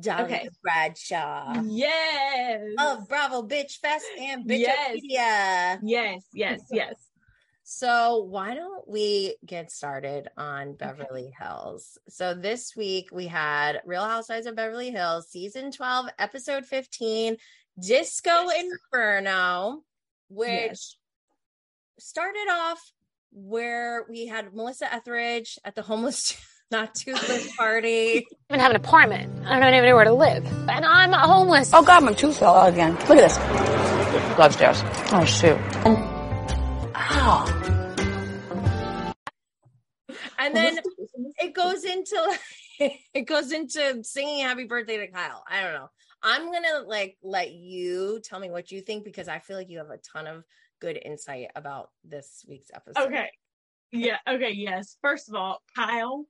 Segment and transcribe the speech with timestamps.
[0.00, 0.48] Dahlia Okay.
[0.62, 2.62] Bradshaw Yes.
[2.78, 5.80] of Bravo Bitch Fest and Bitch Yes.
[5.82, 6.94] Yes, yes, yes.
[7.70, 11.98] So, why don't we get started on Beverly Hills?
[12.08, 17.36] So, this week we had Real Housewives of Beverly Hills, season 12, episode 15,
[17.78, 19.82] Disco Inferno,
[20.30, 20.96] which Yes.
[21.98, 22.80] started off
[23.32, 26.36] where we had Melissa Etheridge at the homeless,
[26.70, 28.18] not toothless party.
[28.18, 29.46] I even have an apartment.
[29.46, 30.46] I don't even know where to live.
[30.68, 31.72] And I'm homeless.
[31.72, 32.94] Oh God, my tooth fell out again.
[33.08, 33.38] Look at this.
[34.36, 34.82] Go upstairs.
[35.12, 35.58] Oh shoot.
[36.94, 37.54] Ow.
[40.38, 40.78] And then
[41.38, 42.38] it goes into
[43.14, 45.44] it goes into singing happy birthday to Kyle.
[45.48, 45.88] I don't know.
[46.22, 49.78] I'm gonna like let you tell me what you think because I feel like you
[49.78, 50.44] have a ton of
[50.80, 53.06] good insight about this week's episode.
[53.06, 53.30] Okay.
[53.92, 54.18] Yeah.
[54.28, 54.52] Okay.
[54.52, 54.96] Yes.
[55.00, 56.26] First of all, Kyle.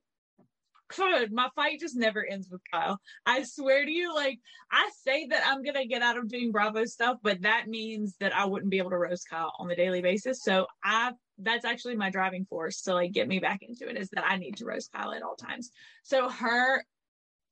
[0.95, 1.31] Good.
[1.31, 2.99] My fight just never ends with Kyle.
[3.25, 4.39] I swear to you, like
[4.71, 8.35] I say that I'm gonna get out of doing Bravo stuff, but that means that
[8.35, 10.43] I wouldn't be able to roast Kyle on the daily basis.
[10.43, 14.09] So I that's actually my driving force to like get me back into it is
[14.09, 15.71] that I need to roast Kyle at all times.
[16.03, 16.83] So her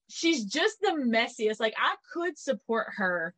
[0.10, 1.60] she's just the messiest.
[1.60, 3.34] Like I could support her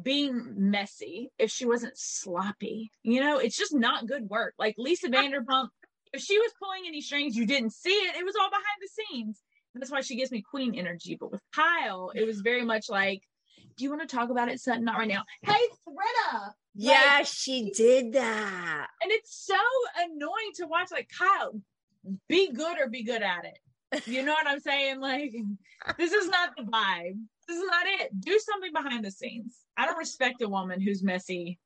[0.00, 2.90] being messy if she wasn't sloppy.
[3.02, 4.54] You know, it's just not good work.
[4.58, 5.68] Like Lisa Vanderpump,
[6.16, 8.16] if she was pulling any strings, you didn't see it.
[8.16, 9.42] It was all behind the scenes.
[9.74, 11.16] And that's why she gives me queen energy.
[11.20, 13.22] But with Kyle, it was very much like,
[13.76, 14.58] do you want to talk about it?
[14.60, 14.84] Sutton?
[14.84, 15.24] Not right now.
[15.42, 15.52] Hey,
[15.86, 16.52] Thretta.
[16.74, 18.86] Yeah, Like, she did that.
[19.02, 19.56] and it's so
[19.98, 20.88] annoying to watch.
[20.90, 21.60] Like Kyle,
[22.28, 24.06] be good or be good at it.
[24.06, 25.00] You know what I'm saying?
[25.00, 25.34] Like,
[25.98, 27.18] this is not the vibe.
[27.46, 28.18] This is not it.
[28.20, 29.56] Do something behind the scenes.
[29.76, 31.58] I don't respect a woman who's messy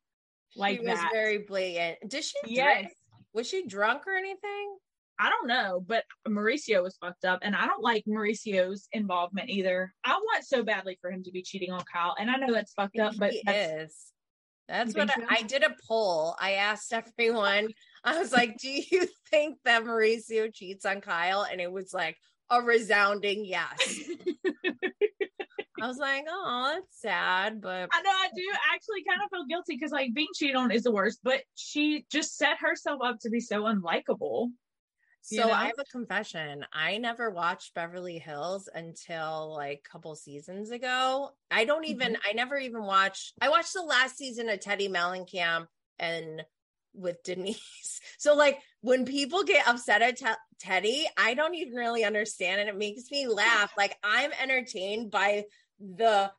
[0.57, 1.11] like she was that.
[1.13, 1.99] very blatant.
[2.09, 2.91] Did she yes.
[3.33, 4.77] Was she drunk or anything?
[5.19, 9.93] I don't know, but Mauricio was fucked up, and I don't like Mauricio's involvement either.
[10.03, 12.73] I want so badly for him to be cheating on Kyle, and I know that's
[12.73, 13.97] fucked up, but he that's, is.
[14.67, 15.41] That's what I.
[15.41, 16.37] I did a poll.
[16.41, 17.69] I asked everyone.
[18.03, 22.17] I was like, "Do you think that Mauricio cheats on Kyle?" And it was like
[22.49, 24.01] a resounding yes.
[25.83, 28.43] I was like, "Oh, that's sad," but I know I do
[28.73, 32.07] actually kind of feel guilty because like being cheated on is the worst, but she
[32.11, 34.49] just set herself up to be so unlikable.
[35.23, 35.53] so You know?
[35.53, 36.65] I have a confession.
[36.73, 41.31] I never watched Beverly Hills until like a couple seasons ago.
[41.51, 42.13] I don't even.
[42.13, 42.29] Mm-hmm.
[42.29, 43.35] I never even watched.
[43.41, 45.67] I watched the last season of Teddi Mellencamp
[45.99, 46.43] and
[46.95, 48.01] with Denise.
[48.19, 52.69] So like when people get upset at Te- Teddi, I don't even really understand and
[52.69, 53.73] it makes me laugh.
[53.79, 55.45] Like I'm entertained by
[55.81, 56.31] the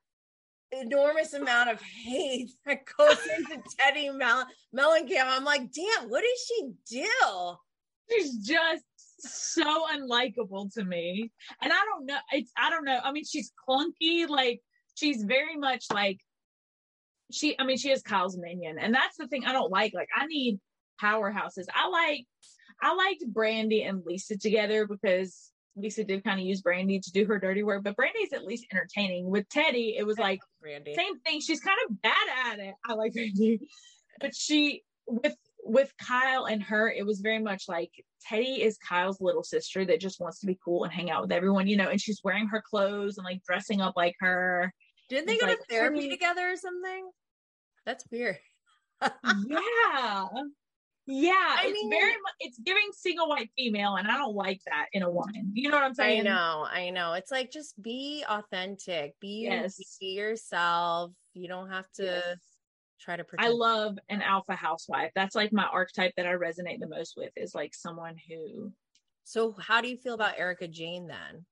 [0.71, 5.25] enormous amount of hate that goes into Teddi Mel- Mellencamp.
[5.25, 7.55] I'm like, damn, what did she do?
[8.09, 8.83] She's just
[9.19, 11.31] so unlikable to me,
[11.61, 12.17] and I don't know.
[12.33, 12.99] It's I don't know.
[13.03, 14.27] I mean, she's clunky.
[14.27, 14.59] Like
[14.95, 16.19] she's very much like
[17.31, 17.57] she.
[17.57, 19.93] I mean, she is Kyle's minion, and that's the thing I don't like.
[19.93, 20.59] Like I need
[21.01, 21.65] powerhouses.
[21.73, 22.25] I like
[22.81, 27.25] I liked Brandi and Lisa together because Lisa did kind of use Brandi to do
[27.25, 29.29] her dirty work, but Brandi's at least entertaining.
[29.29, 30.93] With Teddi, it was like Randy.
[30.95, 31.39] same thing.
[31.41, 32.73] She's kind of bad at it.
[32.85, 33.59] I like Brandi,
[34.19, 37.91] but she with with Kyle and her, it was very much like
[38.29, 41.31] Teddi is Kyle's little sister that just wants to be cool and hang out with
[41.31, 41.89] everyone, you know.
[41.89, 44.73] And she's wearing her clothes and like dressing up like her.
[45.09, 47.09] Didn't they It's go like, to therapy together or something?
[47.85, 48.37] That's weird.
[49.01, 50.27] yeah,
[51.11, 51.55] yeah.
[51.59, 55.03] I it's mean- very it's giving single white female, and I don't like that in
[55.03, 55.51] a woman.
[55.53, 56.21] You know what I'm saying?
[56.21, 57.13] I know, I know.
[57.13, 59.77] It's like just be authentic, be Yes.
[59.99, 61.11] be yourself.
[61.33, 62.39] You don't have to Yes.
[62.99, 65.11] try to I love an alpha housewife.
[65.15, 68.71] That's like my archetype that I resonate the most with is like someone who
[69.23, 71.45] so, how do you feel about Erika Jayne then?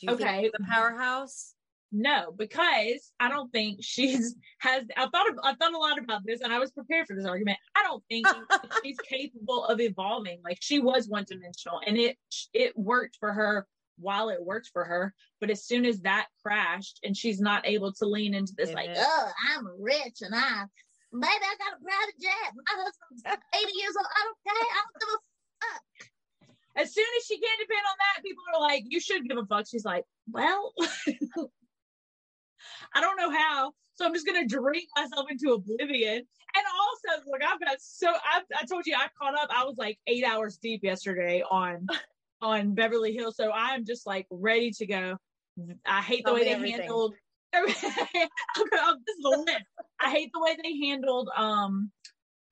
[0.00, 0.42] Do you think Okay.
[0.44, 1.54] she's a powerhouse?
[1.90, 4.84] No, because I don't think she's has.
[4.96, 7.24] I thought of, I thought a lot about this, and I was prepared for this
[7.24, 7.58] argument.
[7.76, 8.26] I don't think
[8.84, 10.40] she's capable of evolving.
[10.44, 12.18] Like she was one dimensional, and it
[12.52, 13.66] it worked for her
[13.96, 15.14] while it worked for her.
[15.40, 18.90] But as soon as that crashed, and she's not able to lean into this, like,
[18.90, 19.02] mm-hmm.
[19.02, 20.64] oh, I'm rich, and I
[21.10, 22.52] maybe I got a private jet.
[22.54, 24.06] My husband's eighty years old.
[24.14, 24.54] I don't care.
[24.60, 25.18] I don't give a
[25.64, 25.82] fuck.
[26.76, 29.46] As soon as she can't depend on that, people are like, "You should give a
[29.46, 30.74] fuck." She's like, "Well."
[32.94, 33.72] I don't know how.
[33.94, 36.16] So I'm just gonna drink myself into oblivion.
[36.56, 39.50] And also, look, I've got so I, I told you I caught up.
[39.52, 41.86] I was like eight hours deep yesterday on
[42.42, 43.36] on Beverly Hills.
[43.36, 45.16] So I'm just like ready to go.
[45.84, 46.80] I hate the Tell way they everything.
[46.80, 47.14] handled
[47.52, 47.94] this is
[49.22, 49.64] the list.
[50.00, 51.90] I hate the way they handled um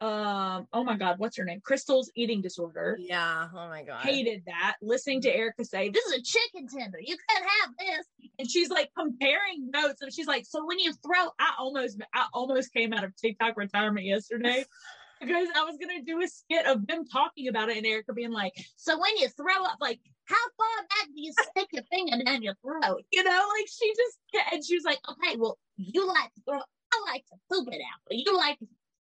[0.01, 1.61] um oh my god what's her name?
[1.63, 2.97] Crystal's eating disorder.
[3.01, 3.49] Yeah.
[3.53, 4.01] Oh my god.
[4.01, 4.77] hated that.
[4.83, 6.99] Listening to erika say this is a chicken tender.
[7.01, 8.07] You can't have this.
[8.39, 10.03] And she's like comparing notes.
[10.03, 13.57] And she's like so when you throw i almost i almost came out of tiktok
[13.57, 14.65] retirement yesterday
[15.21, 18.33] because i was gonna do a skit of them talking about it and erika being
[18.33, 22.23] like so when you throw up like how far back do you stick your finger
[22.25, 23.05] down your throat?
[23.13, 24.19] You know like she just
[24.53, 27.81] and she was like okay well you like to throw i like to poop it
[27.81, 28.59] out but you like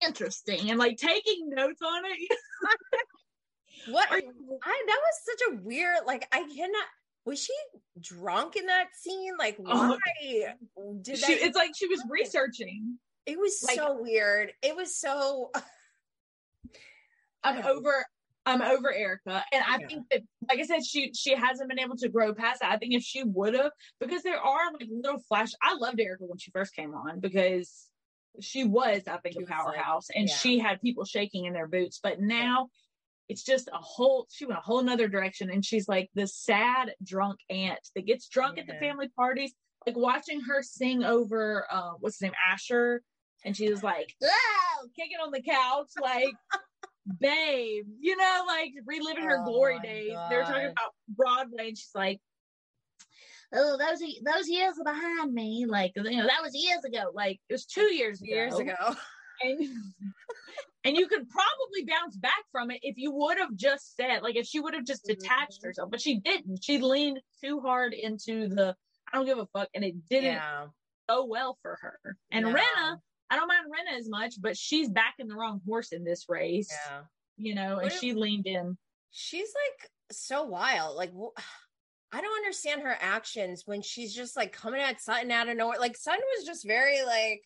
[0.04, 2.38] interesting and like taking notes on it
[3.88, 4.08] What?
[4.12, 5.98] I, that was such a weird.
[6.06, 6.84] Like I cannot.
[7.24, 7.52] Was she
[8.00, 9.32] drunk in that scene?
[9.38, 9.96] Like Oh.
[9.96, 10.54] why
[11.02, 11.46] did she, that?
[11.46, 14.52] it's like she was researching it was like- so weird.
[14.62, 15.50] It was so.
[17.42, 18.04] I'm over
[18.46, 19.44] I'm over Erika.
[19.52, 19.86] And I Yeah.
[19.86, 22.72] think that like I said, she she hasn't been able to grow past that.
[22.72, 26.24] I think if she would have, because there are like little flash I loved Erika
[26.24, 27.88] when she first came on because
[28.40, 30.34] she was, I think, a powerhouse and yeah.
[30.34, 32.00] she had people shaking in their boots.
[32.02, 32.68] But now
[33.28, 36.92] it's just a whole she went a whole nother direction and she's like the sad
[37.02, 39.52] drunk aunt that gets drunk at the family parties.
[39.86, 43.02] Like watching her sing over uh what's his name, Asher,
[43.44, 46.34] and she was like, oh, kicking on the couch, like
[47.18, 50.16] babe, you know, like reliving her Oh glory days.
[50.28, 52.20] They were talking about Broadway, and she's like,
[53.52, 55.66] "Oh, those those years are behind me.
[55.68, 57.10] Like, you know, that was years ago.
[57.14, 58.30] Like, it was two years ago.
[58.32, 58.74] years ago.
[59.42, 59.60] and
[60.84, 64.36] and you could probably bounce back from it if you would have just said, like,
[64.36, 65.64] if she would have just detached Mhm.
[65.66, 66.62] herself, but she didn't.
[66.64, 68.74] She leaned too hard into the
[69.12, 70.68] I don't give a fuck, and it didn't Yeah.
[71.08, 72.16] go well for her.
[72.30, 72.52] And No.
[72.54, 72.98] Rinna,
[73.28, 76.70] I don't mind Rinna as much, but she's backing the wrong horse in this race
[76.86, 77.02] Yeah.
[77.36, 78.78] you know, and if- she leaned in.
[79.10, 80.96] She's like so wild.
[80.96, 81.38] Like wh-
[82.12, 85.78] I don't understand her actions when she's just like coming at Sutton out of nowhere.
[85.78, 87.42] Like Sutton was just very like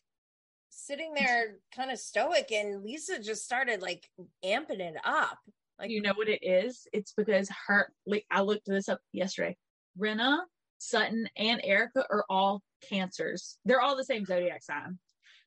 [0.70, 4.08] sitting there kind of stoic and Lisa just started like
[4.44, 5.38] amping it up.
[5.78, 6.86] Like you know what it is?
[6.92, 9.56] It's because her, like, I looked this up yesterday.
[9.98, 10.38] Rinna,
[10.78, 13.58] Sutton, and Erika are all cancers.
[13.64, 14.98] They're all the same zodiac sign.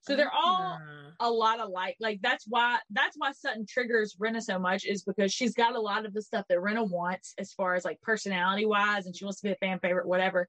[0.01, 1.11] So they're all Ah.
[1.19, 1.95] a lot alike.
[1.99, 5.75] Like like that's why that's why Sutton triggers Rinna so much is because she's got
[5.75, 9.15] a lot of the stuff that Rinna wants as far as like personality wise, and
[9.15, 10.47] she wants to be a fan favorite, whatever.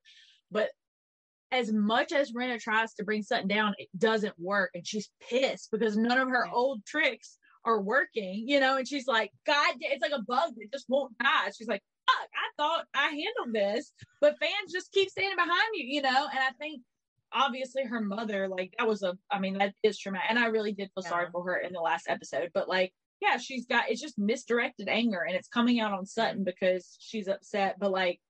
[0.50, 0.70] But
[1.50, 5.70] as much as Rinna tries to bring Sutton down, it doesn't work, and she's pissed
[5.72, 6.52] because none of her Right.
[6.52, 8.44] old tricks are working.
[8.46, 11.50] You know, and she's like, God, it's like a bug that just won't die.
[11.56, 15.86] She's like, Fuck, I thought I handled this, but fans just keep standing behind you.
[15.86, 16.82] You know, and I think
[17.32, 20.72] obviously her mother like that was a i mean that is traumatic and i really
[20.72, 24.00] did feel sorry for her in the last episode but like yeah she's got it's
[24.00, 28.20] just misdirected anger and it's coming out on sutton because she's upset but like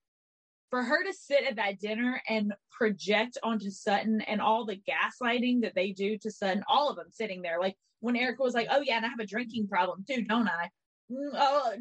[0.70, 5.62] for her to sit at that dinner and project onto sutton and all the gaslighting
[5.62, 8.68] that they do to sutton all of them sitting there like when erika was like
[8.70, 10.68] oh yeah and i have a drinking problem too don't i
[11.10, 11.72] "Mm, oh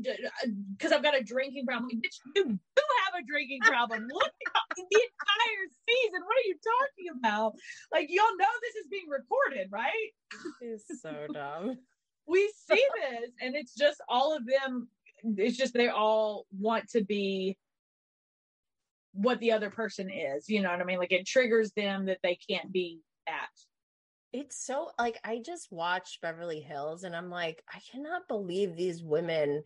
[0.77, 1.89] because i've got a drinking problem.
[1.91, 4.07] Bitch you do have a drinking problem.
[4.13, 6.21] Look at the entire season.
[6.25, 7.53] What are you talking about?
[7.91, 10.11] Like y'all know this is being recorded right?
[10.61, 11.77] She's so dumb.
[12.27, 14.89] we see this and it's just all of them
[15.23, 17.57] it's just they all want to be
[19.13, 20.99] what the other person is you know what i mean?
[20.99, 23.47] Like it triggers them that they can't be that
[24.37, 29.01] It's so like I just watched Beverly Hills and I'm like, I cannot believe these
[29.01, 29.63] women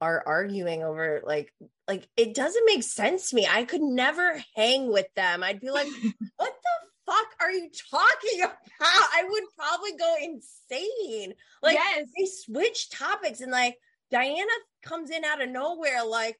[0.00, 1.52] are arguing over like
[1.88, 3.48] like it doesn't make sense to me.
[3.50, 5.42] I could never hang with them.
[5.42, 5.88] I'd be like,
[6.36, 8.54] what the fuck are you talking about?
[8.80, 11.34] I would probably go insane.
[11.60, 13.74] Like yes they switch topics and like
[14.12, 14.46] Diana
[14.84, 16.38] comes in out of nowhere, like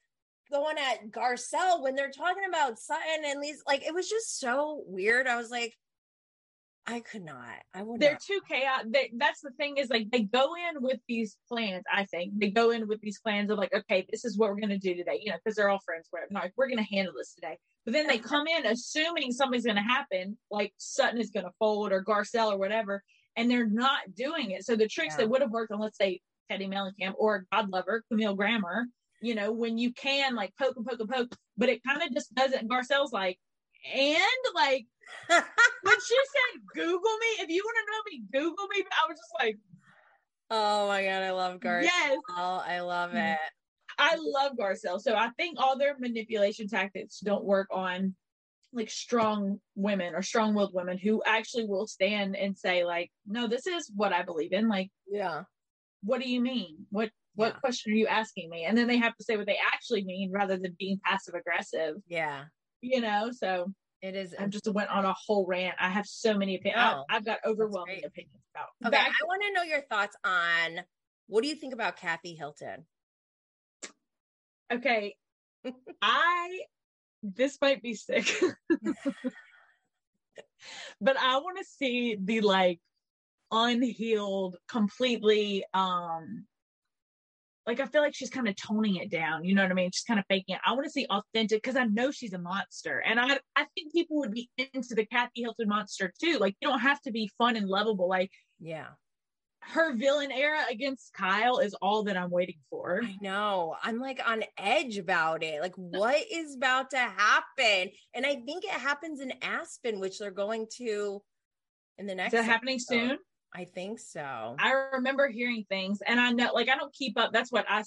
[0.48, 4.84] going at Garcelle when they're talking about Sutton and these like it was just so
[4.86, 5.26] weird.
[5.26, 5.74] I was like,
[6.86, 7.38] I could not.
[7.72, 8.20] I would they're not.
[8.20, 8.92] too chaotic.
[8.92, 11.82] They, that's the thing is like they go in with these plans.
[11.92, 14.60] I think they go in with these plans of like, okay, this is what we're
[14.60, 15.18] gonna do today.
[15.22, 16.08] You know, because they're all friends.
[16.10, 17.58] Where like we're gonna handle this today.
[17.84, 22.04] But then they come in assuming something's gonna happen, like Sutton is gonna fold or
[22.04, 23.02] Garcelle or whatever,
[23.36, 24.66] and they're not doing it.
[24.66, 25.24] So the tricks Yeah.
[25.24, 28.86] that would have worked on, let's say, Teddi Mellencamp or God Lover, Camille Grammer,
[29.22, 32.12] you know, when you can like poke and poke and poke, but it kind of
[32.12, 32.68] just doesn't.
[32.68, 33.38] Garcelle's like,
[33.94, 34.18] and
[34.54, 34.86] like
[35.28, 36.16] when she
[36.52, 38.84] said Google me, if you want to know me, Google me.
[38.90, 39.58] I was just like,
[40.50, 41.82] oh my god, I love Garcelle.
[41.84, 43.32] yes, I love Mhm.
[43.32, 43.38] it.
[43.98, 45.00] I love Garcelle.
[45.00, 48.14] So I think all their manipulation tactics don't work on
[48.72, 53.46] like strong women or strong willed women who actually will stand and say, like, no,
[53.46, 54.68] this is what I believe in.
[54.68, 55.44] Like, Yeah.
[56.02, 56.86] what do you mean?
[56.90, 57.60] What what Yeah.
[57.60, 58.64] question are you asking me?
[58.64, 61.96] And then they have to say what they actually mean rather than being passive aggressive,
[62.06, 62.44] Yeah.
[62.80, 63.30] you know?
[63.32, 63.72] So
[64.04, 64.34] It is.
[64.38, 65.76] I just went on a whole rant.
[65.80, 66.82] I have so many opinions.
[66.82, 68.68] No, I've got overwhelming opinions about.
[68.84, 70.80] Okay, Back- I want to know your thoughts on
[71.26, 72.84] what do you think about Kathy Hilton?
[74.70, 75.16] okay,
[76.02, 76.60] I
[77.22, 78.30] this might be sick,
[81.00, 82.80] but I want to see the like
[83.50, 86.44] unhealed, completely um
[87.66, 89.44] like I feel like she's kind of toning it down.
[89.44, 89.90] You know what I mean?
[89.92, 90.60] She's kind of faking it.
[90.66, 93.92] I want to see authentic because I know she's a monster, and I I think
[93.92, 96.38] people would be into the Kathy Hilton monster too.
[96.38, 98.08] Like you don't have to be fun and lovable.
[98.08, 98.30] Like
[98.60, 98.88] Yeah,
[99.68, 103.00] her villain era against Kyle is all that I'm waiting for.
[103.02, 103.76] I know.
[103.82, 105.60] I'm like on edge about it.
[105.60, 107.90] Like, what is about to happen?
[108.14, 111.22] And I think it happens in Aspen, which they're going to
[111.98, 112.34] in the next.
[112.34, 113.18] Is that happening soon?
[113.54, 114.56] I think so.
[114.58, 117.32] I remember hearing things, and I know, like, I don't keep up.
[117.32, 117.84] That's what I.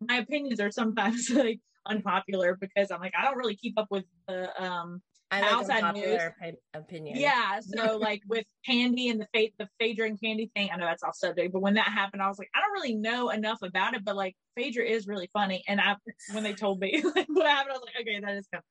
[0.00, 4.04] My opinions are sometimes like unpopular because I'm like I don't really keep up with
[4.28, 6.20] the um I like outside news.
[6.20, 7.18] opi- opinion.
[7.18, 7.60] yeah.
[7.60, 11.02] So like with Kandi and the fate the Phaedra and Kandi thing, I know that's
[11.02, 13.94] off subject, but when that happened, I was like I don't really know enough about
[13.94, 15.96] it, but like Phaedra is really funny, and I
[16.32, 18.64] when they told me like what happened, I was like okay, that is kind of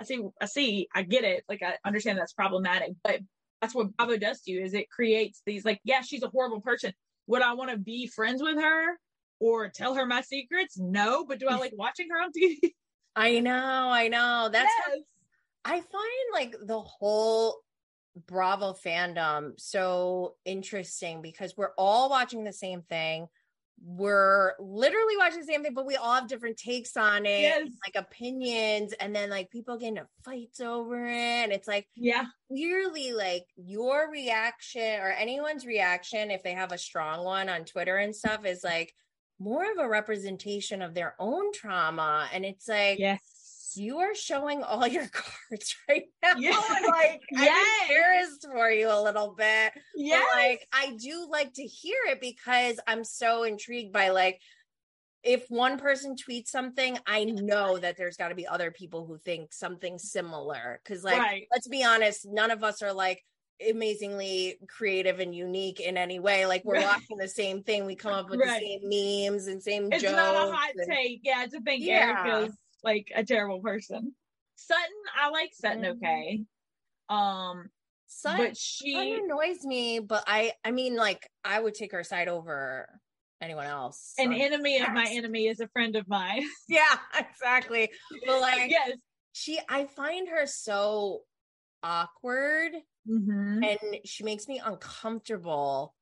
[0.00, 3.20] I see I see I get it, like I understand that's problematic, but
[3.64, 6.60] that's what Bravo does to you is it creates these like yeah she's a horrible
[6.60, 6.92] person.
[7.28, 8.98] Would I want to be friends with her?
[9.40, 10.78] Or tell her my secrets?
[10.78, 12.72] No, but do I like watching her on TV?
[13.16, 13.52] I know.
[13.52, 14.50] I know.
[14.52, 14.98] That's yes.
[15.64, 17.60] I find like the whole
[18.26, 23.26] Bravo fandom so interesting because we're all watching the same thing.
[23.82, 27.84] We're literally watching the same thing, but we all have different takes on it, Yes.
[27.84, 31.12] like opinions, and then like people get into fights over it.
[31.14, 32.26] And it's like Yeah.
[32.48, 37.96] clearly like your reaction or anyone's reaction, if they have a strong one on Twitter
[37.98, 38.94] and stuff, is like
[39.38, 42.28] more of a representation of their own trauma.
[42.32, 43.33] And it's like, Yes.
[43.76, 46.34] You are showing all your cards right now.
[46.38, 46.60] Yeah.
[46.88, 47.68] Like, I'm Yes.
[47.90, 49.72] embarrassed for you a little bit.
[49.94, 50.22] Yeah.
[50.34, 54.40] Like, I do like to hear it because I'm so intrigued by like,
[55.22, 59.16] if one person tweets something, I know that there's got to be other people who
[59.18, 60.80] think something similar.
[60.84, 61.46] Cause, like, right.
[61.50, 63.22] let's be honest, none of us are like
[63.66, 66.44] amazingly creative and unique in any way.
[66.44, 66.84] Like, we're Right.
[66.86, 67.86] watching the same thing.
[67.86, 68.60] We come up with Right.
[68.60, 70.12] the same memes and same It's jokes.
[70.12, 71.20] It's not a hot and- take.
[71.22, 72.22] Yeah, to think Yeah.
[72.26, 74.14] Erika's like a terrible person.
[74.56, 74.84] Sutton,
[75.20, 75.96] I like Sutton Mhm.
[75.96, 76.44] okay.
[77.08, 77.70] Um,
[78.06, 82.28] Sut- but she annoys me, but I I mean like I would take her side
[82.28, 82.88] over
[83.40, 84.14] anyone else.
[84.18, 86.44] an So- enemy of my enemy is a friend of mine.
[86.68, 87.90] yeah, exactly.
[88.26, 88.92] But like yes.
[89.32, 91.22] she I find her so
[91.82, 92.72] awkward
[93.06, 93.62] Mm-hmm.
[93.62, 95.94] and she makes me uncomfortable.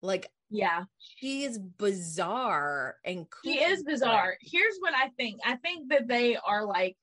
[0.00, 0.84] Like Yeah.
[0.98, 4.36] she is bizarre and She is bizarre.
[4.40, 5.40] Here's what I think.
[5.44, 6.96] I think that they are like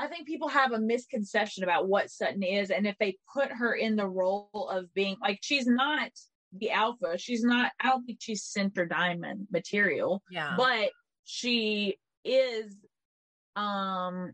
[0.00, 3.74] I think people have a misconception about what Sutton is and if they put her
[3.74, 6.10] in the role of being like she's not
[6.56, 7.18] the alpha.
[7.18, 10.22] She's not I don't think she's center diamond material.
[10.30, 10.54] Yeah.
[10.56, 10.90] but
[11.24, 12.74] she is
[13.56, 14.32] um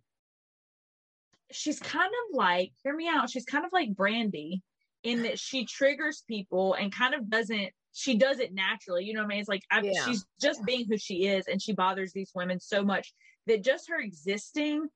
[1.50, 4.60] she's kind of like hear me out she's kind of like brandi
[5.02, 9.20] in that she triggers people and kind of doesn't she does it naturally you know
[9.20, 9.38] what i mean?
[9.40, 10.04] It's like I, Yeah.
[10.04, 13.14] she's just being who she is and she bothers these women so much
[13.46, 14.88] that just her existing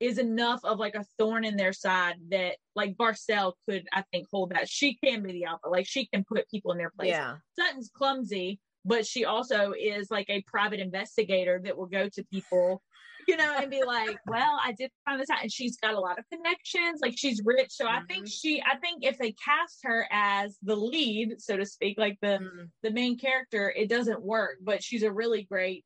[0.00, 4.28] is enough of like a thorn in their side that like Garcelle could I think
[4.30, 4.68] hold that.
[4.68, 5.68] She can be the alpha.
[5.68, 7.10] Like she can put people in their place.
[7.10, 7.36] Yeah.
[7.58, 12.80] Sutton's clumsy, but she also is like a private investigator that will go to people,
[13.28, 16.00] you know, and be like, "Well, I did find this out," and she's got a
[16.00, 17.00] lot of connections.
[17.02, 18.32] Like she's rich, so I think Mhm.
[18.40, 22.38] she, I think if they cast her as the lead, so to speak, like the
[22.40, 22.70] Mm.
[22.82, 24.58] the main character, it doesn't work.
[24.62, 25.84] But she's a really great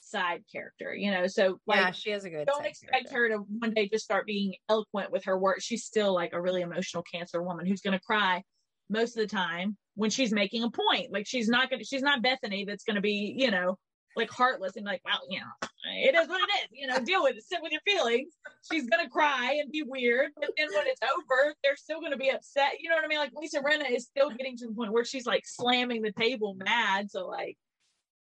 [0.00, 1.26] side character, you know.
[1.26, 3.14] So like, yeah, she has a good don't expect character.
[3.14, 5.62] her to one day just start being eloquent with her work.
[5.62, 8.42] She's still like a really emotional cancer woman who's going to cry
[8.90, 11.10] most of the time when she's making a point.
[11.10, 13.78] Like she's not going to, she's not Bethenny that's going to be, you know,
[14.16, 17.22] like heartless and like, well, you know, it is what it is, you know, deal
[17.22, 18.32] with it, sit with your feelings.
[18.70, 20.30] She's going to cry and be weird.
[20.36, 22.80] But then when it's over, they're still going to be upset.
[22.80, 23.18] You know what I mean?
[23.18, 26.54] Like Lisa Rinna is still getting to the point where she's like slamming the table
[26.54, 27.10] mad.
[27.10, 27.56] So like,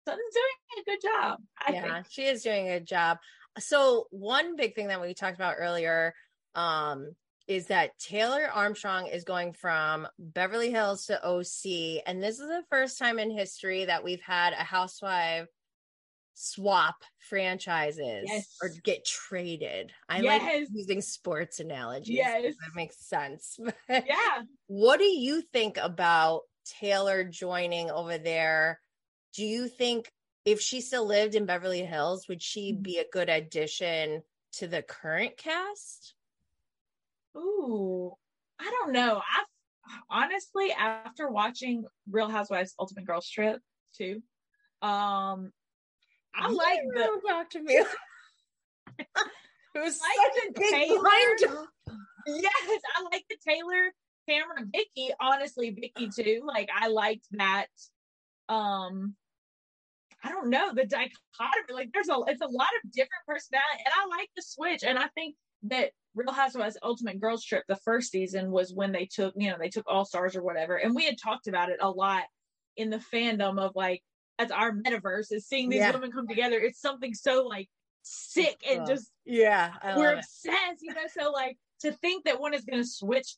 [0.07, 1.39] Sutton's doing a good job.
[1.59, 2.07] I yeah, think.
[2.09, 3.17] she is doing a good job.
[3.57, 6.13] So one big thing that we talked about earlier
[6.55, 7.15] um,
[7.47, 12.63] is that Taylor Armstrong is going from Beverly Hills to OC, and this is the
[12.69, 15.47] first time in history that we've had a housewife
[16.41, 18.55] swap franchises Yes.
[18.63, 19.91] or get traded.
[20.07, 20.41] I Yes.
[20.41, 22.15] like using sports analogies.
[22.15, 22.43] Yes.
[22.61, 23.59] That makes sense.
[23.89, 24.43] Yeah.
[24.67, 26.43] What do you think about
[26.79, 28.79] Taylor joining over there?
[29.35, 30.09] Do you think
[30.45, 32.81] if she still lived in Beverly Hills, would she Mm-hmm.
[32.83, 36.15] be a good addition to the current cast?
[37.35, 38.13] Ooh,
[38.59, 39.17] I don't know.
[39.21, 39.43] I
[40.09, 43.61] honestly, after watching Real Housewives Ultimate Girls Trip
[43.95, 44.21] too,
[44.81, 45.51] um,
[46.35, 47.75] I like the don't talk to me.
[47.75, 49.07] it
[49.75, 51.67] was like such a big Taylor- blind.
[52.27, 53.91] yes, I like the Taylor,
[54.27, 55.13] Cameron, Vicki.
[55.19, 56.41] Honestly, Vicki too.
[56.45, 57.67] Like I liked that.
[58.47, 59.15] Um,
[60.23, 61.73] I don't know the dichotomy.
[61.73, 64.83] Like there's a it's a lot of different personality, and I like the switch.
[64.83, 69.05] And I think that Real Housewives Ultimate Girls Trip, the first season, was when they
[69.05, 71.77] took you know they took All Stars or whatever, and we had talked about it
[71.81, 72.23] a lot
[72.77, 74.01] in the fandom of like
[74.39, 75.91] as our metaverse is seeing these Yeah.
[75.91, 76.57] women come together.
[76.59, 77.69] It's something so like
[78.01, 80.19] sick and just Yeah, we're love it.
[80.19, 81.05] obsessed, you know.
[81.13, 83.35] So like to think that one is going to switch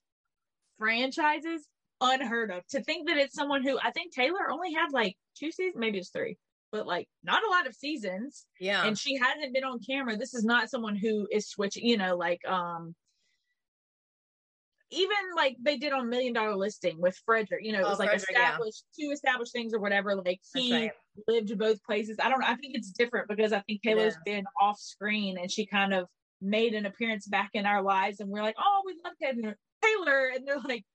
[0.77, 1.67] franchises,
[1.99, 2.65] unheard of.
[2.67, 5.97] To think that it's someone who I think Taylor only had like two seasons, maybe
[5.97, 6.37] it's three,
[6.71, 10.15] but like not a lot of seasons, Yeah, and she hasn't been on camera.
[10.17, 12.95] This is not someone who is switching, you know, like um.
[14.91, 17.99] Even like they did on Million Dollar Listing with Fredrik, you know, it Oh, was
[17.99, 18.49] like Fredrik, yeah.
[18.49, 20.15] established two established things or whatever.
[20.15, 20.91] Like he right.
[21.27, 22.17] lived both places.
[22.21, 22.47] I don't know.
[22.47, 26.07] I think it's different because I think Taylor's been off screen and she kind of
[26.41, 29.57] made an appearance back in our lives and we're like, oh, we love Taylor.
[29.83, 30.31] Taylor.
[30.35, 30.85] And they're like,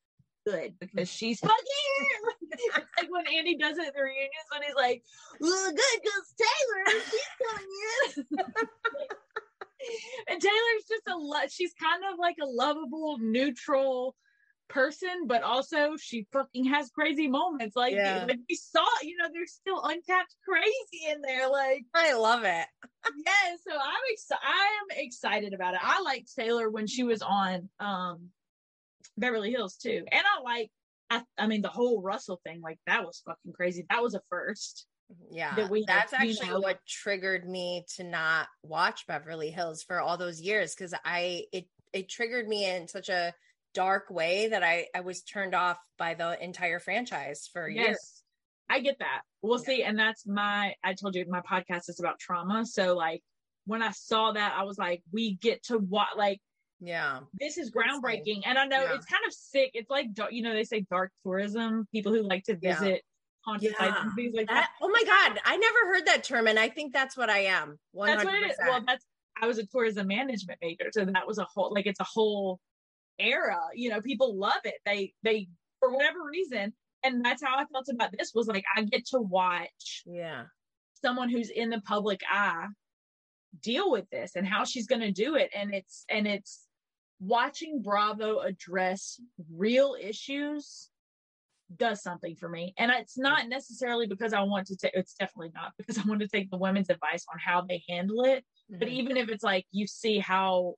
[0.46, 1.56] good because she's fucking
[1.98, 2.50] here.
[2.52, 5.02] it's like when Andy does it at the reunions when he's like,
[5.40, 8.46] well, good because Taylor, she's coming in.
[10.28, 11.50] and Taylor's just a lot.
[11.50, 14.16] She's kind of like a lovable, neutral
[14.68, 17.76] person, but also she fucking has crazy moments.
[17.76, 18.24] Like, Yeah.
[18.26, 21.48] like we saw, you know, there's still untapped crazy in there.
[21.48, 22.66] Like, I love it.
[23.26, 24.42] yeah, so I'm excited.
[24.44, 25.80] I am excited about it.
[25.82, 28.30] I liked Taylor when she was on um
[29.16, 30.70] Beverly Hills too, and I like.
[31.08, 33.86] I, I mean, the whole Russell thing, like that was fucking crazy.
[33.90, 34.86] That was a first.
[35.30, 39.50] Yeah, that we have, that's you actually know- what triggered me to not watch Beverly
[39.50, 43.32] Hills for all those years because I it it triggered me in such a
[43.72, 47.88] dark way that I I was turned off by the entire franchise for years.
[47.88, 48.22] Yes,
[48.68, 49.22] I get that.
[49.42, 49.64] We'll Yeah.
[49.66, 49.82] see.
[49.84, 52.66] And that's my, I told you my podcast is about trauma.
[52.66, 53.22] So, like,
[53.64, 56.40] when I saw that, I was like, we get to what, like,
[56.80, 58.42] Yeah, this is groundbreaking.
[58.44, 58.94] And I know Yeah.
[58.94, 59.70] it's kind of sick.
[59.74, 62.96] It's like, you know, they say dark tourism, people who like to Yeah.
[63.46, 64.10] Haunted Yeah.
[64.14, 64.54] things like that.
[64.54, 67.40] That- oh my god, I never heard that term, and I think that's what I
[67.40, 67.78] am.
[67.92, 68.56] One That's what it is.
[68.58, 69.04] Well, that's,
[69.40, 70.90] I was a tourism management major.
[70.92, 72.58] So that was a whole, like, it's a whole
[73.18, 73.58] era.
[73.74, 74.74] You know, people love it.
[74.84, 75.48] They, they,
[75.80, 79.20] for whatever reason, and that's how I felt about this was like, I get to
[79.20, 80.44] watch Yeah,
[81.02, 82.66] someone who's in the public eye
[83.62, 86.66] deal with this and how she's going to do it and it's and it's
[87.20, 89.18] watching bravo address
[89.50, 90.90] real issues
[91.74, 95.50] does something for me and it's not necessarily because i want to take it's definitely
[95.54, 98.44] not because i want to take the women's advice on how they handle it
[98.78, 98.92] but Mhm.
[98.94, 100.74] even if it's like you see how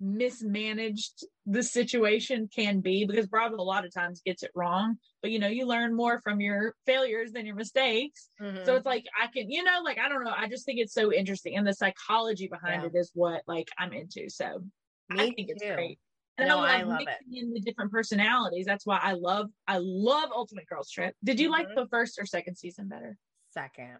[0.00, 5.30] mismanaged the situation can be because bravo a lot of times gets it wrong but
[5.32, 8.64] you know you learn more from your failures than your mistakes Mhm.
[8.64, 10.34] so it's like I can, you know, like I don't know.
[10.36, 12.88] I just think it's so interesting, and the psychology behind Yeah.
[12.88, 14.28] it is what like I'm into.
[14.28, 14.62] So
[15.10, 15.98] I Me think it's great.
[16.38, 17.06] And No, I I love it.
[17.06, 18.64] mixing in the different personalities.
[18.64, 21.14] That's why I love I love Ultimate Girls Trip.
[21.24, 21.74] Did you like Mhm.
[21.74, 23.16] the first or second season better?
[23.50, 23.98] second.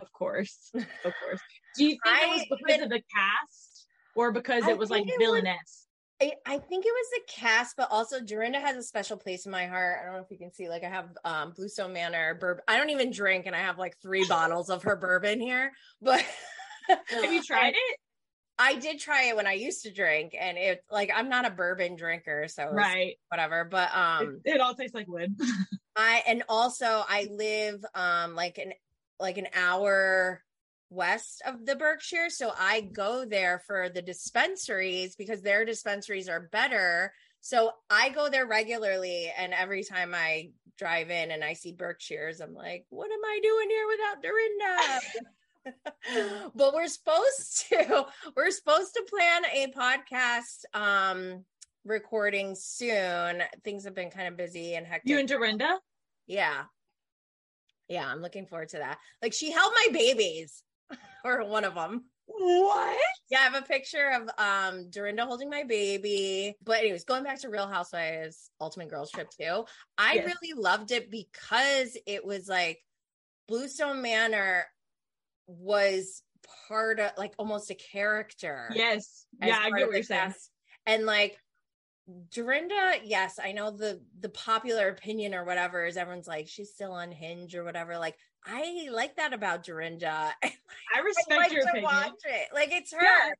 [0.00, 1.40] Of course, of course.
[1.76, 4.88] Do you think it was I- because of the cast or because I it was
[4.90, 5.86] like it was- villainess?
[6.22, 9.52] I, I think it was the cast, but also Dorinda has a special place in
[9.52, 10.00] my heart.
[10.00, 12.62] I don't know if you can see, like I have um Bluestone Manor bourbon.
[12.68, 15.72] I don't even drink, and I have like three bottles of her bourbon here.
[16.02, 16.22] But
[17.08, 17.98] Have you tried it?
[18.60, 21.50] I did try it when I used to drink, and it like I'm not a
[21.50, 23.16] bourbon drinker, so Right.
[23.28, 23.64] whatever.
[23.64, 25.34] But um, it, it all tastes like wood.
[25.96, 28.74] I and also I live um like an
[29.18, 30.42] like an hour
[30.90, 36.40] west of the Berkshire, so I go there for the dispensaries because their dispensaries are
[36.40, 37.14] better.
[37.40, 42.40] So I go there regularly, and every time I drive in and I see Berkshires,
[42.40, 45.00] I'm like, "What am I doing here without Dorinda?"
[46.54, 51.44] but we're supposed to we're supposed to plan a podcast um
[51.84, 53.42] recording soon.
[53.64, 55.08] Things have been kind of busy and hectic.
[55.10, 55.78] you and Dorinda?
[56.26, 56.64] Yeah.
[57.88, 58.98] Yeah, I'm looking forward to that.
[59.22, 60.62] Like she held my babies
[61.24, 62.04] or one of them.
[62.26, 62.96] What?
[63.28, 66.54] Yeah, I have a picture of um Dorinda holding my baby.
[66.62, 69.64] But anyways, going back to Real Housewives Ultimate Girls Trip too.
[69.98, 70.26] I Yes.
[70.26, 72.78] really loved it because it was like
[73.48, 74.66] Bluestone Manor
[75.58, 76.22] was
[76.68, 78.70] part of like almost a character.
[78.74, 79.26] Yes.
[79.42, 80.34] Yeah, I get what you're saying.
[80.86, 81.38] And like
[82.32, 86.96] Dorinda, yes, I know the the popular opinion or whatever is everyone's like she's still
[86.96, 87.98] unhinged or whatever.
[87.98, 90.32] Like I like that about Dorinda.
[90.42, 90.52] I
[90.94, 91.84] I respect like your to opinion.
[91.84, 92.48] watch it.
[92.54, 93.02] Like it's her.
[93.02, 93.30] Yeah.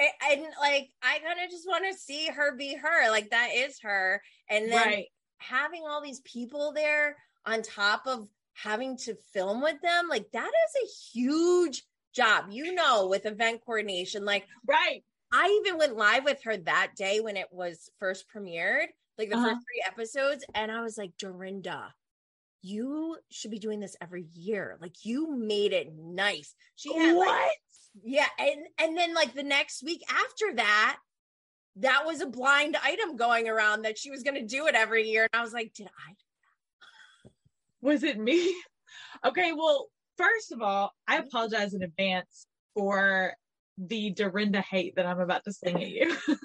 [0.00, 3.10] A- And, like, I kind of just want to see her be her.
[3.12, 4.20] Like, that is her.
[4.50, 5.06] And then right.
[5.38, 10.50] having all these people there on top of having to film with them, like, that
[10.50, 11.82] is a huge
[12.14, 14.24] job, you know, with event coordination.
[14.24, 15.04] Like, Right.
[15.32, 18.86] I even went live with her that day when it was first premiered,
[19.18, 19.48] like the Uh-huh.
[19.54, 20.44] first three episodes.
[20.54, 21.92] And I was like, Dorinda,
[22.62, 24.78] you should be doing this every year.
[24.80, 26.54] Like you made it nice.
[26.76, 27.56] She had like, What?
[28.04, 28.28] yeah.
[28.38, 30.98] And and then like the next week after that,
[31.76, 35.24] that was a blind item going around that she was gonna do it every year.
[35.32, 36.14] And I was like, did I?
[37.84, 38.54] Was it me?
[39.24, 43.32] Okay, well, first of all, I apologize in advance for
[43.78, 46.16] the Dorinda hate that I'm about to sing at you.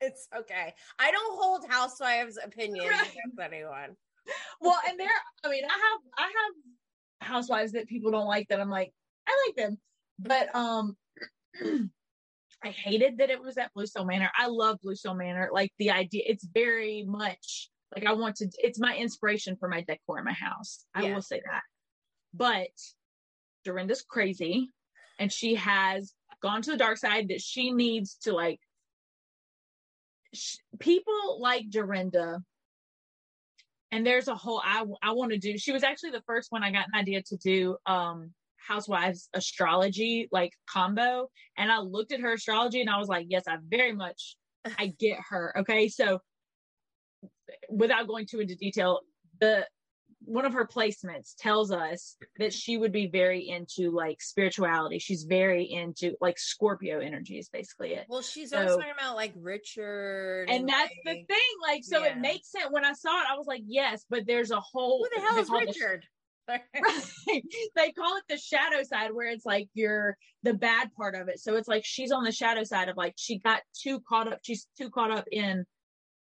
[0.00, 0.74] It's okay.
[0.98, 3.10] I don't hold housewives' opinions Right.
[3.10, 3.96] against anyone.
[4.60, 5.08] well, and there,
[5.44, 8.92] I mean, I have, I have housewives that people don't like that I'm like,
[9.26, 9.78] I like them,
[10.18, 10.96] but um,
[12.64, 14.30] I hated that it was at Bluestone Manor.
[14.38, 15.48] I love Bluestone Manor.
[15.52, 18.48] Like the idea, it's very much like I want to.
[18.58, 20.84] It's my inspiration for my decor in my house.
[20.94, 21.14] I Yeah.
[21.14, 21.62] will say that.
[22.34, 22.68] But
[23.64, 24.68] Dorinda's crazy,
[25.18, 27.28] and she has gone to the dark side.
[27.28, 28.60] That she needs to like.
[30.34, 32.40] sh- People like Dorinda
[33.92, 35.56] and there's a whole I I want to do.
[35.56, 40.28] She was actually the first one I got an idea to do um housewives astrology
[40.32, 43.92] like combo and I looked at her astrology and I was like, yes, I very
[43.92, 44.36] much
[44.78, 45.54] I get her.
[45.60, 45.88] Okay?
[45.88, 46.18] So
[47.70, 49.00] without going too into detail,
[49.40, 49.66] the
[50.24, 54.98] one of her placements tells us that she would be very into like spirituality.
[54.98, 59.14] She's very into like Scorpio energy is basically it Well, she's So- always talking about
[59.14, 62.12] like Richard, and that's the thing like so Yeah.
[62.12, 65.04] it makes sense when i saw it i was like yes but there's a whole
[65.04, 66.04] Who the hell is Richard?
[66.48, 66.62] Right.
[67.74, 71.40] they call it the shadow side where it's like you're the bad part of it
[71.40, 74.38] so it's like she's on the shadow side of like she got too caught up
[74.42, 75.64] she's too caught up in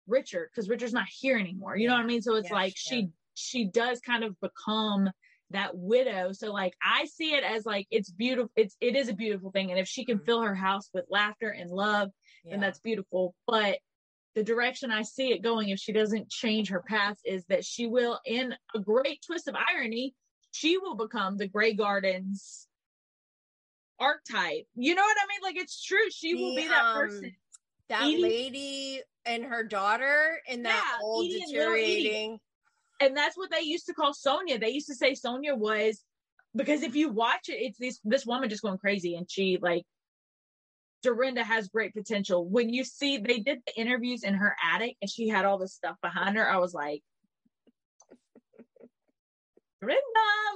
[0.07, 3.09] richard because richard's not here anymore you know what i mean so it's like she-
[3.35, 5.11] she she does kind of become
[5.51, 9.15] that widow so like i see it as like it's beautiful it's it is a
[9.15, 10.25] beautiful thing and if she can Mhm.
[10.27, 12.11] fill her house with laughter and love
[12.45, 12.55] Yeah.
[12.55, 13.35] and that's beautiful.
[13.47, 13.79] But
[14.35, 17.87] the direction I see it going, if she doesn't change her path, is that she
[17.87, 20.15] will, in a great twist of irony,
[20.51, 22.67] she will become the Grey Gardens
[24.01, 24.67] archetype.
[24.75, 25.41] You know what I mean?
[25.43, 26.11] Like it's true.
[26.11, 27.33] She will be that um, person.
[27.89, 32.41] That Edie- lady and her daughter in that Yeah, old Edie and deteriorating.
[33.01, 34.61] And that's what they used to call Sonja.
[34.61, 36.03] They used to say Sonja was
[36.55, 39.85] because if you watch it, it's this this woman just going crazy and she like
[41.03, 42.49] Dorinda has great potential.
[42.49, 45.75] When you see they did the interviews in her attic and she had all this
[45.75, 47.03] stuff behind her, I was like,
[49.83, 50.01] Dorinda,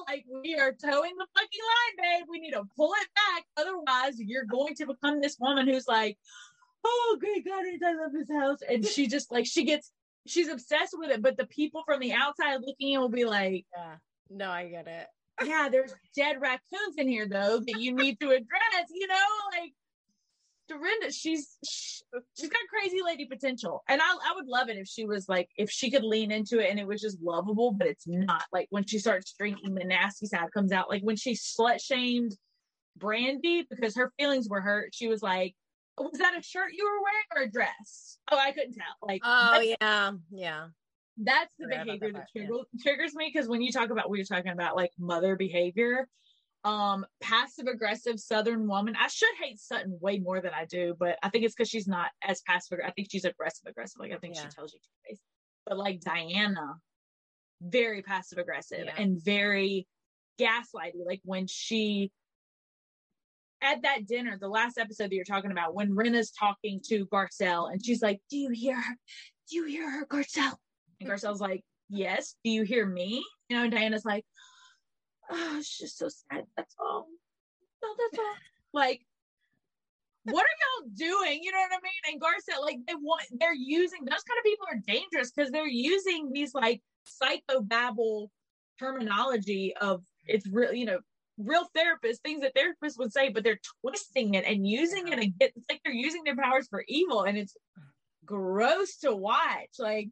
[0.08, 2.26] like we are towing the fucking line, babe.
[2.30, 3.44] We need to pull it back.
[3.58, 6.16] Otherwise, you're going to become this woman who's like,
[6.88, 8.58] oh, great God, I love this house.
[8.68, 9.92] And she just like, she gets,
[10.26, 11.22] she's obsessed with it.
[11.22, 13.96] But the people from the outside looking in will be like, Yeah.
[14.30, 15.06] No, I get it.
[15.46, 19.14] yeah, there's dead raccoons in here though that you need to address, you know,
[19.60, 19.72] like
[20.68, 25.06] Dorinda, she's she's got crazy lady potential, and I I would love it if she
[25.06, 28.06] was like if she could lean into it and it was just lovable, but it's
[28.06, 28.44] not.
[28.52, 30.90] Like when she starts drinking, the nasty side comes out.
[30.90, 32.36] Like when she slut shamed
[32.98, 34.90] Brandi because her feelings were hurt.
[34.92, 35.54] She was like,
[36.00, 38.84] "Was that a shirt you were wearing or a dress?" Oh, I couldn't tell.
[39.02, 40.68] Like, Oh yeah, yeah.
[41.16, 42.82] that's the Forgot behavior that that part, yeah.
[42.82, 46.08] triggers, me because when you talk about what you're talking about like mother behavior
[46.64, 51.16] um passive aggressive southern woman i should hate sutton way more than i do but
[51.22, 54.16] i think it's because she's not as passive i think she's aggressive aggressive like i
[54.16, 54.42] think Yeah.
[54.42, 55.20] she tells you to face
[55.64, 56.74] but like diana
[57.62, 58.94] very passive aggressive Yeah.
[58.98, 59.86] and very
[60.40, 62.10] gaslighty like when she
[63.62, 67.70] at that dinner the last episode that you're talking about when rinna's talking to garcelle
[67.72, 68.96] and she's like do you hear her
[69.48, 70.56] do you hear her garcelle
[71.00, 72.34] and Garcelle's like, Yes.
[72.44, 73.24] Do you hear me?
[73.48, 74.24] You know, and Diana's like,
[75.30, 76.44] Oh, it's just so sad.
[76.56, 77.06] That's all.
[77.82, 78.34] No, that's all.
[78.72, 79.00] Like,
[80.24, 81.40] what are y'all doing?
[81.42, 82.12] You know what I mean?
[82.12, 85.66] And Garcelle, like, they want, they're using, those kind of people are dangerous because they're
[85.66, 86.82] using these like
[87.22, 88.28] psychobabble
[88.78, 90.98] terminology of it's real, you know,
[91.38, 95.32] real therapists, things that therapists would say, but they're twisting it and using it and
[95.40, 97.22] it's like they're using their powers for evil.
[97.22, 97.56] And it's
[98.24, 99.78] gross to watch.
[99.78, 100.08] Like,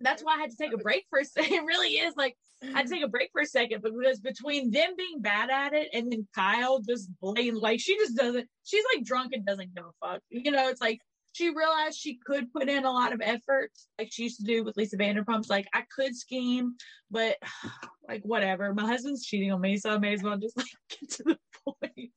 [0.00, 1.52] that's why I had to take a break for a second.
[1.54, 4.70] It really is like I had to take a break for a second because between
[4.70, 8.84] them being bad at it and then Kyle just blatant, like she just doesn't, she's
[8.94, 10.22] like drunk and doesn't give a fuck.
[10.30, 11.00] You know, it's like
[11.34, 14.62] she realized she could put in a lot of effort, like she used to do
[14.62, 15.50] with Lisa Vanderpump's.
[15.50, 16.74] Like I could scheme,
[17.10, 17.36] but
[18.08, 18.72] like whatever.
[18.72, 21.38] My husband's cheating on me, so I may as well just like get to the
[21.66, 22.10] point.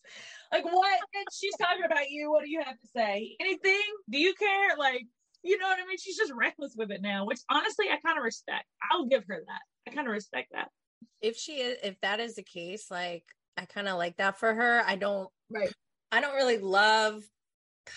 [0.54, 1.00] Like what?
[1.34, 2.30] She's talking about you.
[2.32, 3.36] What do you have to say?
[3.40, 3.82] Anything?
[4.10, 4.78] Do you care?
[4.78, 5.08] Like,
[5.42, 5.98] you know what I mean?
[5.98, 8.66] She's just reckless with it now, which honestly I kind of respect.
[8.92, 9.92] I'll give her that.
[9.92, 10.70] I kind of respect that.
[11.22, 13.24] If she is, if that is the case, like
[13.58, 14.84] I kind of like that for her.
[14.86, 15.74] I don't, Right.
[16.12, 17.24] I don't really love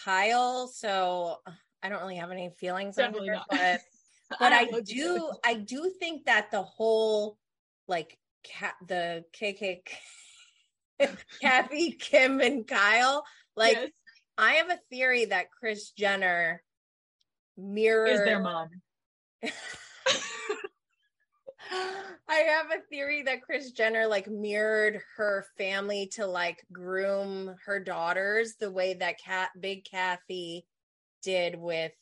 [0.04, 3.34] Kyle, so uh, I don't really have any feelings on Definitely her.
[3.34, 3.46] not.
[3.50, 3.80] But
[4.38, 5.30] but I don't do.
[5.44, 7.38] I do think that the whole
[7.88, 9.82] like cat, the KK,
[11.42, 13.24] Kathy, Kim, and Kyle,
[13.56, 13.90] like Yes,
[14.38, 16.62] I have a theory that Kris Jenner
[17.56, 18.68] mirrors is their mom.
[22.28, 27.78] I have a theory that Kris Jenner like mirrored her family to like groom her
[27.80, 30.66] daughters the way that cat Big Kathy
[31.22, 31.92] did with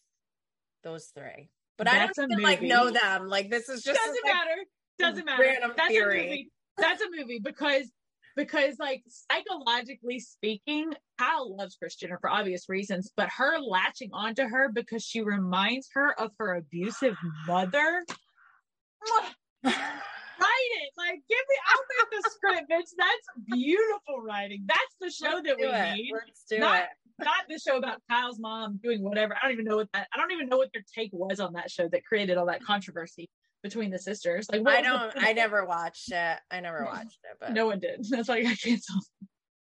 [0.83, 1.51] those three.
[1.77, 3.29] But That's I don't even like know them.
[3.29, 4.65] Like this is just doesn't matter.
[4.99, 5.43] Doesn't matter.
[5.43, 6.21] random That's theory.
[6.21, 6.51] a movie.
[6.79, 7.91] That's a movie because
[8.37, 14.45] because like psychologically speaking, Kyle loves Kris Jenner for obvious reasons, but her latching onto
[14.45, 18.05] her because she reminds her of her abusive mother.
[19.65, 20.91] Write it.
[20.97, 22.91] Like give me I'll make the script, bitch.
[22.97, 24.65] That's beautiful writing.
[24.67, 25.95] That's the show Let's that we it.
[25.95, 26.13] need.
[26.15, 26.89] Let's do Not- it.
[27.21, 29.35] Not the show about Kyle's mom doing whatever.
[29.35, 31.55] I don't even know what that I don't even know what their take was on
[31.55, 33.29] that show that created all that controversy
[33.65, 34.47] between the sisters.
[34.53, 35.13] Like I don't.
[35.17, 36.39] I never watched it.
[36.49, 37.37] I never watched it.
[37.41, 38.07] But No one did.
[38.11, 39.03] That's why I got canceled.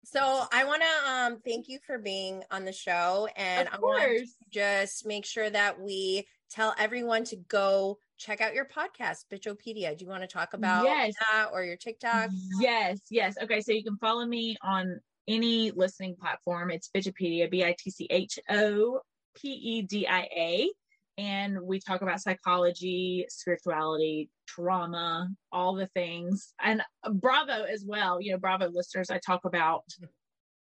[0.05, 3.77] so I want to um thank you for being on the show, and of I
[3.79, 9.25] want to just make sure that we tell everyone to go check out your podcast,
[9.33, 9.97] Bitchopedia.
[9.97, 11.13] Do you want to talk about Yes.
[11.19, 12.29] that or your TikTok?
[12.59, 13.35] Yes, yes.
[13.41, 16.69] Okay, so you can follow me on any listening platform.
[16.69, 19.01] It's Bitchopedia, B I T C H O
[19.35, 20.71] P E D I A.
[21.17, 26.53] And we talk about psychology, spirituality, trauma, all the things.
[26.61, 26.81] And
[27.13, 28.21] Bravo as well.
[28.21, 29.83] You know, Bravo listeners, I talk about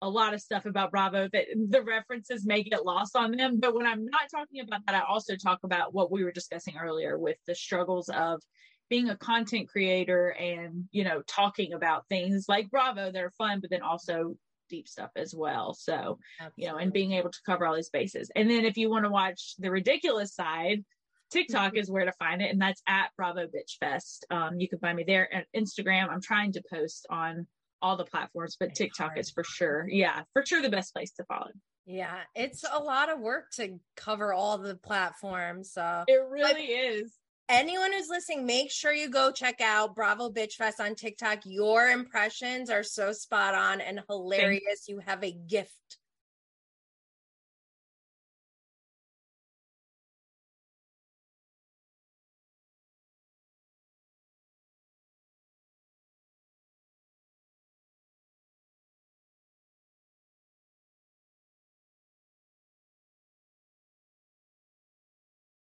[0.02, 3.60] a lot of stuff about Bravo that the references may get lost on them.
[3.60, 6.76] But when I'm not talking about that, I also talk about what we were discussing
[6.78, 8.42] earlier with the struggles of
[8.90, 13.60] being a content creator and, you know, talking about things like Bravo that are fun,
[13.62, 14.36] but then also
[14.70, 15.74] deep stuff as well.
[15.74, 16.18] So,
[16.56, 18.32] you know, and being able to cover all these bases.
[18.36, 20.84] And then if you want to watch the ridiculous side,
[21.32, 24.26] TikTok is where to find it, and that's at Bravo Bitch Fest.
[24.30, 26.10] Um, you can find me there at Instagram.
[26.10, 27.48] I'm trying to post on
[27.82, 29.20] all the platforms, but It's TikTok hard.
[29.20, 31.52] is for sure, yeah, for sure the best place to follow.
[31.86, 35.72] Yeah, it's a lot of work to cover all the platforms.
[35.74, 37.12] So It really is.
[37.50, 41.40] anyone who's listening, make sure you go check out Bravo Bitch Fest on TikTok.
[41.46, 44.88] Your impressions are so spot on and hilarious.
[44.88, 45.98] You have a gift